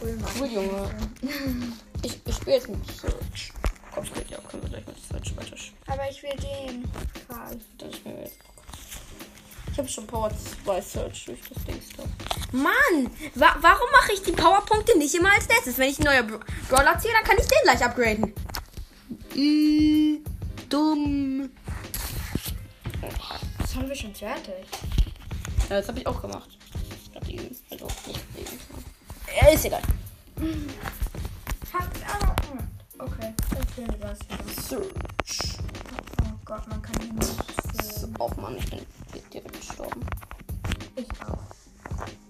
Ich 0.00 0.52
Junge. 0.52 0.90
Ich, 2.04 2.16
ich 2.24 2.34
spiele 2.36 2.56
jetzt 2.56 2.68
mit 2.68 2.78
Surge. 2.96 3.16
Komm, 3.92 4.04
spiel 4.04 4.22
ja, 4.30 4.38
können 4.48 4.62
wir 4.62 4.70
gleich 4.70 4.86
mit 4.86 4.96
Surge 5.04 5.36
weiter. 5.36 5.56
Aber 5.88 6.08
ich 6.08 6.22
will 6.22 6.30
den, 6.36 6.84
Karl. 7.26 7.58
Dann 7.76 7.92
spielen 7.92 8.14
wir 8.18 8.22
jetzt. 8.22 8.38
Ich 9.72 9.78
habe 9.78 9.88
schon 9.88 10.06
Power 10.06 10.30
2 10.64 10.80
Surge 10.80 11.18
durch 11.26 11.40
das 11.52 11.64
Ding. 11.64 11.80
Mann! 12.52 13.10
Wa 13.34 13.56
warum 13.60 13.90
mache 13.90 14.12
ich 14.12 14.22
die 14.22 14.30
Powerpunkte 14.32 14.96
nicht 14.96 15.12
immer 15.16 15.32
als 15.32 15.48
letztes? 15.48 15.76
Wenn 15.76 15.90
ich 15.90 15.98
einen 15.98 16.04
neuen 16.06 16.26
Bra- 16.38 16.46
Brawler 16.68 16.98
ziehe, 17.00 17.12
dann 17.12 17.24
kann 17.24 17.36
ich 17.38 17.46
den 17.48 17.58
gleich 17.64 17.84
upgraden. 17.84 18.32
Äh, 19.34 20.20
dumm. 20.68 21.50
Das 23.58 23.74
haben 23.74 23.88
wir 23.88 23.96
schon 23.96 24.14
fertig. 24.14 24.54
Ja, 25.68 25.76
das 25.80 25.88
habe 25.88 25.98
ich 25.98 26.06
auch 26.06 26.20
gemacht. 26.22 26.56
Ist 29.54 29.64
egal. 29.64 29.82
Hat 31.72 31.88
aber. 32.22 32.36
Okay, 32.98 33.34
dann 33.50 33.66
führen 33.68 33.88
wir 33.88 34.08
das 34.08 34.18
wieder. 34.20 34.62
Search. 34.62 35.58
Oh 36.22 36.34
Gott, 36.44 36.66
man 36.68 36.82
kann 36.82 37.00
hier 37.00 37.12
nicht 37.12 37.34
führen. 37.90 38.14
Oh 38.18 38.30
Mann, 38.40 38.56
ich 38.56 38.68
bin 38.70 38.80
direkt 39.32 39.52
gestorben. 39.52 40.00
Ich 40.96 41.08
auch. 41.22 41.38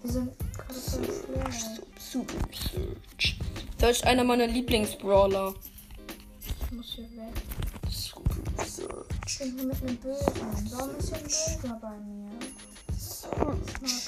Wir 0.02 0.12
sind 0.12 0.30
schwer. 0.70 1.50
Super 1.98 2.34
Search. 2.52 3.38
Search 3.80 4.04
einer 4.04 4.24
meiner 4.24 4.46
Lieblingsbrawler. 4.46 5.54
Ich 6.40 6.70
muss 6.72 6.86
hier 6.94 7.04
weg. 7.04 7.34
Super 7.90 8.64
Search. 8.64 9.06
Ich 9.26 9.38
bin 9.38 9.56
hier 9.56 9.66
mit 9.66 9.82
einem 9.82 9.96
Bösen. 9.96 10.70
Warum 10.70 10.96
ist 10.96 11.08
hier 11.08 11.18
ein 11.18 11.24
Böser 11.24 11.78
bei 11.80 11.96
mir? 11.98 12.30
Search. 12.98 14.07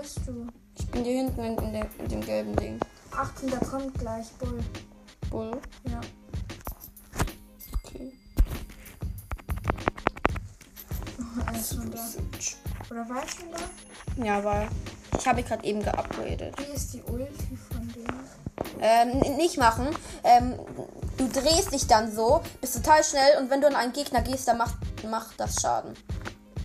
Bist 0.00 0.20
du? 0.26 0.46
Ich 0.78 0.86
bin 0.88 1.04
hier 1.04 1.16
hinten 1.16 1.42
in, 1.42 1.58
in, 1.58 1.72
der, 1.72 1.86
in 1.98 2.08
dem 2.08 2.20
gelben 2.20 2.54
Ding. 2.56 2.78
18. 3.16 3.50
Da 3.50 3.58
kommt 3.58 3.98
gleich 3.98 4.28
Bull. 4.38 4.60
Bull. 5.28 5.50
Ja. 5.90 6.00
Okay. 7.84 8.12
Ist 11.52 11.74
schon 11.74 11.90
da. 11.90 11.98
Oder 12.90 13.08
war 13.08 13.22
er 13.22 13.28
schon 13.28 13.50
da? 13.50 14.24
Ja, 14.24 14.44
weil 14.44 14.68
ich 15.18 15.26
habe 15.26 15.42
gerade 15.42 15.64
eben 15.64 15.82
geupgradet. 15.82 16.54
Wie 16.58 16.74
ist 16.74 16.94
die 16.94 17.02
Ulti 17.02 17.58
von 17.70 17.92
dem? 17.92 18.06
Ähm, 18.80 19.36
nicht 19.36 19.58
machen. 19.58 19.88
Ähm, 20.22 20.54
du 21.16 21.28
drehst 21.28 21.72
dich 21.72 21.88
dann 21.88 22.14
so, 22.14 22.40
bist 22.60 22.76
total 22.76 23.02
schnell 23.02 23.38
und 23.40 23.50
wenn 23.50 23.60
du 23.60 23.66
an 23.66 23.74
einen 23.74 23.92
Gegner 23.92 24.22
gehst, 24.22 24.46
dann 24.46 24.58
macht, 24.58 24.76
macht 25.08 25.40
das 25.40 25.60
Schaden. 25.60 25.94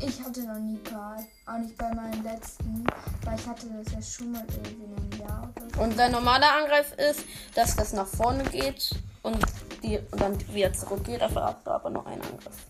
Ich 0.06 0.22
hatte 0.22 0.44
noch 0.44 0.60
nie 0.60 0.78
Karl. 0.80 1.26
Auch 1.46 1.58
nicht 1.60 1.78
bei 1.78 1.94
meinen 1.94 2.24
letzten. 2.24 2.86
Weil 3.24 3.40
ich 3.40 3.48
hatte 3.48 3.68
das 3.68 3.94
ja 3.94 4.02
schon 4.02 4.34
mal 4.34 4.46
irgendwie 4.50 4.84
in 4.84 4.96
einem 4.96 5.22
Jahr 5.22 5.50
oder 5.56 5.76
so. 5.76 5.82
Und 5.82 5.98
wenn 5.98 6.12
normaler 6.12 6.54
Angriff 6.58 6.94
ist, 6.98 7.26
dass 7.56 7.76
das 7.78 7.94
nach 7.94 8.08
vorne 8.08 8.44
geht 8.44 8.92
und, 9.22 9.40
die, 9.82 10.00
und 10.12 10.20
dann 10.20 10.54
wieder 10.54 10.74
zurückgeht, 10.74 11.22
dafür 11.22 11.46
hast 11.46 11.66
du 11.66 11.72
aber 11.72 11.90
nur 11.90 12.06
einen 12.06 12.22
Angriff. 12.22 12.66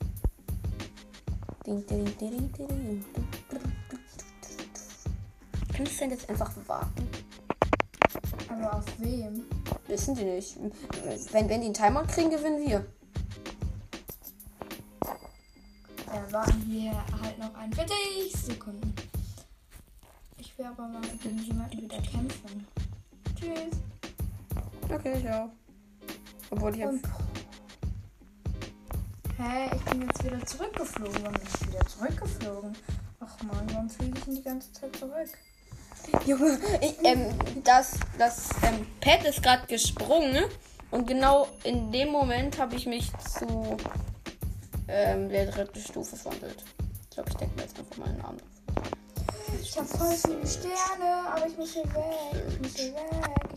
Ding, 1.65 1.83
ding. 1.87 3.03
Kannst 5.75 5.93
du 5.93 5.99
denn 5.99 6.11
jetzt 6.11 6.29
einfach 6.29 6.51
warten? 6.67 7.09
Aber 8.49 8.77
auf 8.77 8.85
wem? 8.99 9.45
Wissen 9.87 10.13
die 10.13 10.25
nicht. 10.25 10.57
Wenn, 11.31 11.49
wenn 11.49 11.61
die 11.61 11.65
einen 11.65 11.73
Timer 11.73 12.03
kriegen, 12.05 12.29
gewinnen 12.29 12.67
wir. 12.67 12.85
Dann 16.13 16.31
warten 16.31 16.63
wir 16.67 16.91
halt 17.23 17.39
noch 17.39 17.55
41 17.55 18.31
Sekunden. 18.33 18.93
Ich 20.37 20.55
will 20.59 20.65
aber 20.67 20.87
mal 20.87 21.01
gegen 21.23 21.39
jemanden 21.39 21.81
wieder 21.81 21.97
kämpfen. 22.01 22.67
Tschüss. 23.35 23.79
Okay, 24.93 25.17
ich 25.17 25.29
auch. 25.29 25.49
Obwohl 26.51 26.75
ich 26.75 26.85
Und. 26.85 27.01
Hä, 29.37 29.75
ich 29.75 29.81
bin 29.85 30.01
jetzt 30.03 30.23
wieder 30.23 30.45
zurückgeflogen. 30.45 31.23
Warum 31.23 31.33
bin 31.33 31.47
ich 31.47 31.67
wieder 31.67 31.87
zurückgeflogen? 31.87 32.77
Ach 33.19 33.43
man, 33.43 33.73
warum 33.73 33.89
fliege 33.89 34.15
ich 34.15 34.23
denn 34.25 34.35
die 34.35 34.43
ganze 34.43 34.71
Zeit 34.71 34.95
zurück? 34.95 35.29
Junge, 36.27 36.59
ich, 36.81 36.95
ähm, 37.03 37.33
das, 37.63 37.97
das 38.19 38.49
ähm, 38.61 38.85
Pad 39.01 39.25
ist 39.25 39.41
gerade 39.41 39.65
gesprungen 39.65 40.43
und 40.91 41.07
genau 41.07 41.47
in 41.63 41.91
dem 41.91 42.09
Moment 42.09 42.59
habe 42.59 42.75
ich 42.75 42.85
mich 42.85 43.11
zu 43.17 43.77
ähm, 44.87 45.29
der 45.29 45.45
dritten 45.47 45.79
Stufe 45.79 46.15
verwandelt. 46.15 46.63
Ich 47.03 47.09
glaube, 47.15 47.29
ich 47.29 47.37
denke 47.37 47.55
mir 47.55 47.61
jetzt 47.63 47.77
einfach 47.77 47.97
meinen 47.97 48.17
Namen. 48.17 48.41
Ich 49.61 49.77
habe 49.77 49.87
voll 49.87 50.15
viele 50.15 50.47
Sterne, 50.47 51.27
aber 51.33 51.47
ich 51.47 51.57
muss 51.57 51.73
hier 51.73 51.85
weg. 51.85 52.43
Ich 52.49 52.59
muss 52.59 52.75
hier 52.75 52.93
weg. 52.93 53.03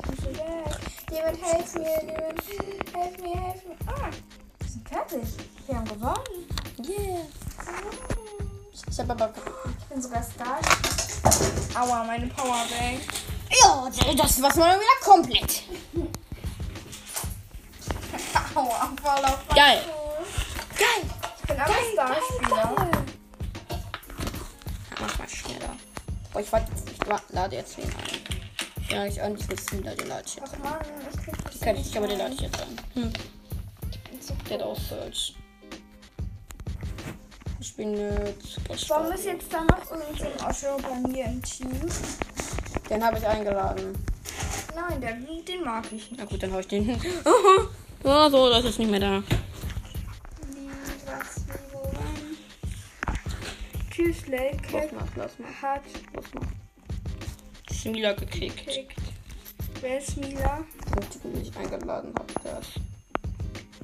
Ich 0.03 0.11
muss 0.11 0.21
hier 0.21 0.37
weg. 0.39 0.79
Jemand 1.11 1.43
helft 1.43 1.75
mir. 1.79 2.03
Jemand 2.03 2.43
helft 2.93 3.21
mir, 3.21 3.41
helft 3.41 3.69
mir. 3.69 3.77
Ah, 3.87 4.11
wir 4.59 4.69
sind 4.69 4.89
fertig. 4.89 5.29
Wir 5.67 5.77
haben 5.77 5.89
gewonnen. 5.89 6.47
Yeah. 6.81 7.27
Ich 8.89 8.99
habe 8.99 9.13
aber. 9.13 9.33
Ich 9.79 9.85
bin 9.87 10.03
sogar 10.03 10.23
Star. 10.23 10.61
Aua, 11.75 12.05
meine 12.05 12.27
Powerbank. 12.29 13.01
Ja, 13.51 13.89
das 14.17 14.43
war's 14.43 14.57
mal 14.57 14.79
wieder 14.79 15.05
komplett. 15.05 15.63
Aua, 18.55 18.93
voll 19.03 19.25
auf 19.25 19.49
Geil. 19.55 19.83
Geil. 20.79 21.16
Aber 21.59 21.75
Starspieler. 21.93 22.91
Mach 25.01 25.19
mal 25.19 25.29
schneller. 25.29 25.77
Boah, 26.33 26.41
ich 26.41 26.53
warte 26.53 26.71
jetzt. 26.73 26.91
Ich 26.91 27.35
lade 27.35 27.57
jetzt 27.57 27.79
wen 27.79 27.85
ein. 27.85 28.27
Ja, 28.91 29.05
ich 29.07 29.21
an 29.21 29.35
diesen 29.35 29.59
Spieler, 29.59 29.95
den 29.95 30.09
lade 30.09 30.23
ich 30.27 30.37
jetzt. 30.37 30.53
Ach 30.55 30.59
man, 30.63 30.79
ich 31.13 31.25
krieg 31.25 31.35
das 31.43 31.53
Die 31.53 31.59
kann 31.59 31.77
ich 31.77 31.83
nicht 31.83 31.87
nicht, 31.87 31.97
aber 31.97 32.09
den 32.09 32.19
lade 32.19 32.35
ich 32.35 32.41
jetzt 32.41 32.61
an. 32.61 32.69
Hm. 32.95 33.13
Ich 33.91 34.01
bin 34.01 34.21
so 34.21 34.35
Der 34.49 34.59
hat 34.59 34.65
auch 34.65 34.79
Search. 34.79 35.35
Ich 37.59 37.75
bin 37.77 37.97
jetzt. 37.97 38.91
Warum 38.91 39.13
ist 39.13 39.25
jetzt 39.25 39.53
da 39.53 39.63
noch 39.65 39.91
irgend 39.91 40.19
so 40.19 40.25
ein 40.27 40.51
Osho 40.51 40.77
bei 40.77 41.09
mir 41.09 41.25
im 41.25 41.43
Team? 41.43 41.73
Den 42.89 43.05
habe 43.05 43.19
ich 43.19 43.27
eingeladen. 43.27 43.95
Nein, 44.75 45.01
der, 45.01 45.15
den 45.15 45.65
mag 45.65 45.85
ich 45.87 45.93
nicht. 45.93 46.13
Na 46.19 46.25
gut, 46.27 46.43
dann 46.43 46.53
hau 46.53 46.59
ich 46.59 46.69
den 46.69 46.85
hin. 46.85 47.01
Ja, 48.05 48.31
so, 48.31 48.51
das 48.51 48.65
ist 48.65 48.79
nicht 48.79 48.91
mehr 48.91 49.01
da. 49.01 49.23
Tschüss, 53.97 54.27
Lass 54.27 54.29
Lake 54.29 54.95
mal, 54.95 55.09
lass 55.17 55.39
mal, 55.39 55.49
hat 55.63 55.83
lass 56.13 56.35
mal. 56.35 56.47
Schmieler 57.73 58.13
gekickt. 58.13 58.67
gekickt. 58.67 59.01
Wer 59.81 59.97
ist 59.97 60.19
Mila? 60.19 60.63
Den 60.95 61.11
Typen, 61.11 61.33
den 61.33 61.41
ich 61.41 61.57
eingeladen 61.57 62.13
habe, 62.19 62.35
der 62.45 62.59
ist 62.59 62.79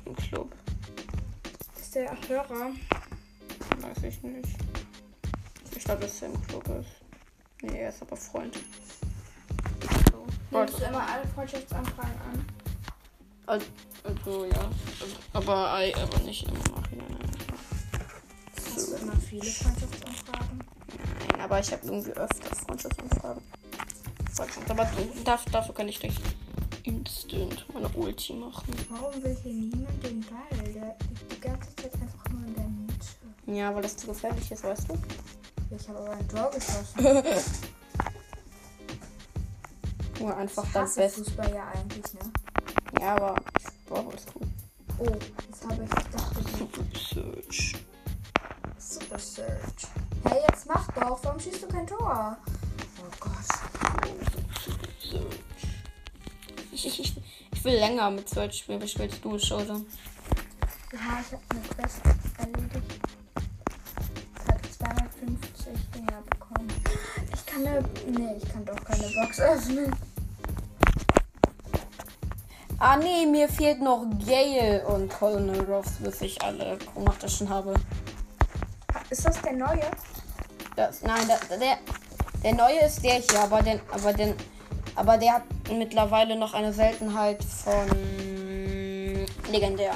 im 0.04 0.14
Club. 0.14 0.52
Ist 1.80 1.94
der 1.94 2.14
Hörer? 2.28 2.72
Weiß 3.78 4.02
ich 4.02 4.22
nicht. 4.22 4.48
Ich 5.74 5.82
glaube, 5.82 6.02
dass 6.02 6.20
er 6.20 6.28
im 6.28 6.46
Club 6.46 6.68
ist. 6.78 6.90
Nee, 7.62 7.78
er 7.78 7.88
ist 7.88 8.02
aber 8.02 8.16
Freund. 8.18 8.54
So. 10.10 10.26
Nimmst 10.50 10.78
du 10.78 10.84
immer 10.84 11.08
alle 11.08 11.26
Freundschaftsanfragen 11.28 12.20
an? 12.20 12.46
Also, 13.46 13.66
also 14.04 14.44
ja. 14.44 14.70
Aber, 15.32 15.72
ei, 15.72 15.94
aber 15.96 16.18
nicht 16.18 16.46
immer 16.46 16.81
viele 19.40 19.52
Freundschaftsanfragen? 19.52 20.64
Nein, 21.30 21.40
aber 21.40 21.60
ich 21.60 21.72
habe 21.72 21.86
irgendwie 21.86 22.12
öfter 22.12 22.56
Freundschaftsanfragen. 22.56 23.42
Freundschaft, 24.32 24.70
Aber 24.70 24.88
dafür, 25.24 25.52
dafür 25.52 25.74
kann 25.74 25.88
ich 25.88 26.02
nicht 26.02 26.20
instant 26.84 27.66
meine 27.72 27.88
Ulti 27.90 28.32
machen. 28.34 28.74
Warum 28.90 29.22
will 29.22 29.36
hier 29.42 29.52
niemand 29.52 30.02
den 30.04 30.20
Ball? 30.20 30.72
Der 30.72 30.96
die 31.30 31.40
ganze 31.40 31.74
Zeit 31.76 31.92
einfach 31.94 32.28
nur 32.30 32.46
in 32.46 32.54
der 32.54 32.64
Mitte. 32.64 33.06
Ja, 33.46 33.74
weil 33.74 33.82
das 33.82 33.96
zu 33.96 34.06
gefährlich 34.08 34.50
ist, 34.50 34.64
weißt 34.64 34.88
du? 34.88 34.98
Ich 35.74 35.88
habe 35.88 35.98
aber 36.00 36.10
einen 36.12 36.28
Draw 36.28 36.50
geschossen. 36.50 37.22
Nur 40.20 40.36
einfach 40.36 40.64
Ich 40.64 40.72
das 40.72 40.94
Beste. 40.94 41.24
Fußball 41.24 41.54
ja 41.54 41.68
eigentlich, 41.74 42.14
ne? 42.14 42.20
Ja, 43.00 43.14
aber 43.16 43.34
Brawl 43.88 44.14
ist 44.14 44.28
cool. 44.34 44.46
Oh, 44.98 45.16
will 57.64 57.78
länger 57.78 58.10
mit 58.10 58.28
Search 58.28 58.58
spielen. 58.58 58.82
Wie 58.82 58.88
spielst 58.88 59.24
du 59.24 59.34
oder? 59.34 59.80
Ja, 60.92 61.20
ich 61.20 61.32
habe 61.32 61.42
eine 61.50 61.60
Quest 61.74 62.00
erledigt. 62.38 63.00
Ich 64.34 64.48
habe 64.48 64.98
250 65.10 65.66
Dinger 65.94 66.22
bekommen. 66.28 66.68
Ich 67.34 67.46
kann 67.46 67.66
eine. 67.66 67.84
Nee, 68.06 68.36
ich 68.36 68.52
kann 68.52 68.64
doch 68.64 68.84
keine 68.84 69.08
Box 69.14 69.40
öffnen. 69.40 69.94
Ah, 72.78 72.96
nee, 72.96 73.26
mir 73.26 73.48
fehlt 73.48 73.80
noch 73.80 74.04
Gale 74.26 74.84
und 74.88 75.08
Colonel 75.08 75.60
Ruffs, 75.60 75.92
bis 76.00 76.20
ich 76.20 76.42
alle 76.42 76.76
chromatischen 76.78 77.48
habe. 77.48 77.74
Ist 79.08 79.24
das 79.24 79.40
der 79.40 79.52
neue? 79.52 79.88
Das, 80.74 81.02
nein, 81.02 81.28
der, 81.28 81.58
der, 81.58 81.78
der 82.42 82.54
neue 82.54 82.80
ist 82.80 83.04
der 83.04 83.20
hier, 83.20 83.40
aber, 83.40 83.62
den, 83.62 83.80
aber, 83.92 84.12
den, 84.12 84.34
aber 84.96 85.16
der 85.16 85.34
hat 85.34 85.42
mittlerweile 85.78 86.36
noch 86.36 86.54
eine 86.54 86.72
Seltenheit 86.72 87.42
von 87.44 87.88
legendär, 89.50 89.92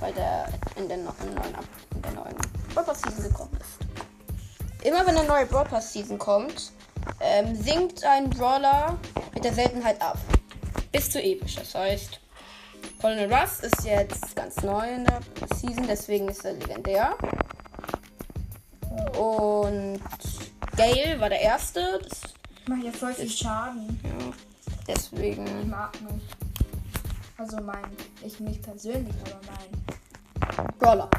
weil 0.00 0.12
der 0.12 0.48
in 0.76 0.88
der, 0.88 0.98
no- 0.98 1.14
in 1.22 1.34
neuen, 1.34 1.54
Ab- 1.54 1.64
in 1.94 2.02
der 2.02 2.12
neuen 2.12 2.36
Brawl 2.74 2.84
Pass 2.84 3.00
Season 3.02 3.24
gekommen 3.24 3.56
ist. 3.60 4.84
Immer 4.86 5.06
wenn 5.06 5.16
eine 5.16 5.26
neue 5.28 5.46
Brawl 5.46 5.64
Pass 5.64 5.92
Season 5.92 6.18
kommt, 6.18 6.72
ähm, 7.20 7.54
sinkt 7.54 8.04
ein 8.04 8.30
Brawler 8.30 8.96
mit 9.34 9.44
der 9.44 9.52
Seltenheit 9.52 10.00
ab. 10.00 10.18
Bis 10.92 11.10
zu 11.10 11.22
episch. 11.22 11.56
Das 11.56 11.74
heißt, 11.74 12.20
Colonel 13.00 13.32
Russ 13.32 13.60
ist 13.60 13.84
jetzt 13.84 14.34
ganz 14.36 14.56
neu 14.62 14.88
in 14.94 15.04
der 15.04 15.20
Season, 15.54 15.86
deswegen 15.86 16.28
ist 16.28 16.44
er 16.44 16.52
legendär. 16.54 17.16
Und 19.16 20.00
Gale 20.76 21.18
war 21.20 21.28
der 21.28 21.40
erste. 21.40 22.00
Das, 22.08 22.20
Ich 22.62 22.68
mache 22.68 22.86
ja 22.86 22.92
voll 22.92 23.14
viel 23.14 23.28
Schaden. 23.28 24.00
ja, 24.04 24.10
Ich 24.88 24.94
deswegen. 24.94 25.68
mag 25.68 26.00
mich. 26.02 26.22
Also 27.36 27.58
mein. 27.60 27.84
Ich 28.24 28.40
mich 28.40 28.60
persönlich, 28.62 29.14
aber 29.26 29.40
mein. 29.46 30.68
Brawler. 30.78 31.10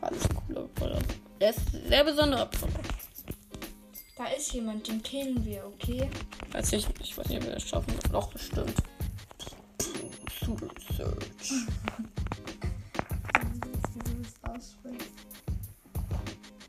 Alles 0.00 0.28
coole 0.46 0.68
Brawler. 0.74 0.98
Der 1.40 1.50
ist 1.50 1.58
ein 1.74 1.88
sehr 1.88 2.04
besonderer 2.04 2.46
Brawler. 2.46 2.80
Da 4.16 4.26
ist 4.28 4.52
jemand, 4.52 4.86
den 4.88 5.02
kennen 5.02 5.44
wir, 5.44 5.66
okay? 5.66 6.08
Weiß 6.52 6.72
ich 6.72 6.88
nicht. 6.88 7.00
Ich 7.00 7.18
weiß 7.18 7.28
nicht, 7.28 7.38
ob 7.38 7.44
wir 7.46 7.54
das 7.54 7.68
schaffen. 7.68 7.94
Doch, 8.12 8.32
bestimmt. 8.32 8.74
Super 10.44 10.68
Search. 10.96 11.52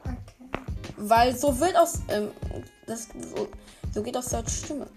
Okay. 0.03 0.49
Weil 0.97 1.35
so 1.37 1.59
wird 1.59 1.75
aus. 1.77 1.99
Ähm, 2.09 2.29
Das, 2.85 3.09
so, 3.35 3.47
so 3.97 4.03
geht 4.03 4.13
das 4.13 4.31
als 4.31 4.59
Stimme. 4.59 4.87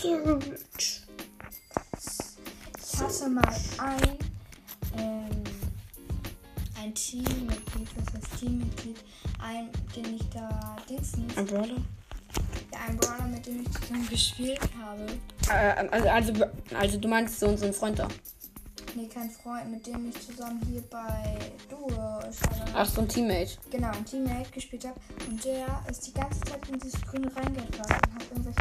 Surge. 0.00 0.40
Ich 2.82 2.98
hatte 2.98 3.28
mal 3.28 3.54
ein, 3.78 4.18
ähm, 4.96 5.44
ein 6.80 6.94
Teammitglied, 6.94 7.88
was 7.96 8.14
heißt 8.14 8.40
Teammitglied, 8.40 8.96
ein, 9.38 9.68
den 9.94 10.14
ich 10.16 10.22
da 10.30 10.76
Dingsens, 10.88 11.36
Ein 11.36 11.44
Brawler? 11.44 11.76
ja, 12.72 12.78
ein 12.88 12.96
Brawler, 12.96 13.26
mit 13.26 13.46
dem 13.46 13.60
ich 13.60 13.70
zusammen 13.70 14.08
gespielt 14.08 14.60
habe. 14.82 15.06
Äh, 15.50 15.86
also, 15.90 16.08
also, 16.08 16.32
also 16.74 16.98
du 16.98 17.06
meinst 17.06 17.38
so 17.38 17.48
unseren 17.48 17.74
Freund 17.74 17.98
da. 17.98 18.08
Nee, 18.94 19.08
kein 19.08 19.30
Freund, 19.30 19.70
mit 19.70 19.86
dem 19.86 20.08
ich 20.08 20.26
zusammen 20.26 20.60
hier 20.68 20.82
bei 20.82 21.38
Duo 21.68 22.20
Ach, 22.74 22.86
so 22.86 23.02
ein 23.02 23.08
Teammate. 23.08 23.56
genau, 23.70 23.88
ein 23.88 24.04
Teammate 24.04 24.50
gespielt 24.50 24.84
habe. 24.84 25.00
Und 25.28 25.44
der 25.44 25.66
ist 25.88 26.06
die 26.06 26.12
ganze 26.12 26.40
Zeit 26.40 26.68
in 26.68 26.78
dieses 26.78 27.00
Grüne 27.02 27.34
reingefahren 27.34 27.70
und 27.78 28.14
hat 28.14 28.30
irgendwelche 28.30 28.60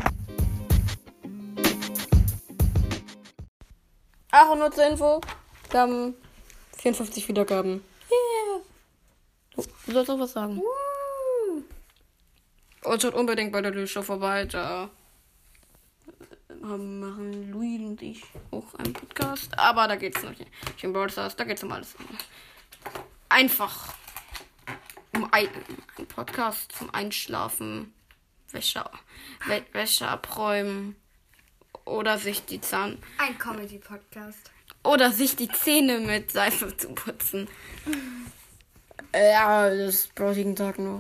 Ach, 4.32 4.50
und 4.52 4.60
nur 4.60 4.72
zur 4.72 4.88
Info. 4.88 5.22
Wir 5.72 5.80
haben 5.80 6.16
54 6.78 7.28
Wiedergaben. 7.28 7.84
Yeah. 8.12 8.62
Du, 9.56 9.64
du 9.88 9.92
sollst 9.92 10.12
auch 10.12 10.20
was 10.20 10.32
sagen. 10.34 10.62
Und 12.84 13.02
schaut 13.02 13.16
unbedingt 13.16 13.52
bei 13.52 13.62
der 13.62 13.72
Löscher 13.72 14.04
vorbei. 14.04 14.46
Da 14.46 14.90
haben- 16.70 17.00
machen 17.00 17.52
Louis 17.52 17.80
und 17.82 18.02
ich 18.02 18.24
auch 18.52 18.74
einen 18.76 18.94
Podcast. 18.94 19.58
Aber 19.60 19.88
da 19.88 19.96
geht's 19.96 20.22
noch 20.24 20.30
nicht 20.38 20.50
um 20.84 20.94
Brawl 20.94 21.10
Stars. 21.10 21.36
Da 21.36 21.44
geht's 21.44 21.64
um 21.64 21.72
alles. 21.72 21.96
Einfach 23.30 23.94
um 25.16 25.28
ein, 25.32 25.48
ein 25.98 26.06
Podcast 26.08 26.72
zum 26.72 26.94
Einschlafen, 26.94 27.94
Wäsche, 28.52 28.84
Wä 29.48 29.62
Wäsche 29.74 30.08
abräumen 30.08 30.96
oder 31.86 32.18
sich 32.18 32.46
die 32.46 32.62
Zahn 32.62 32.98
Ein 33.18 33.38
Comedy-Podcast. 33.38 34.52
oder 34.84 35.12
sich 35.12 35.36
die 35.36 35.50
Zähne 35.50 36.00
mit 36.00 36.32
Seife 36.32 36.76
zu 36.78 36.90
putzen. 36.94 37.48
Ja, 39.12 39.68
das 39.72 40.06
brauche 40.14 40.32
ich 40.34 40.38
jeden 40.38 40.56
Tag 40.56 40.78
nur. 40.78 40.98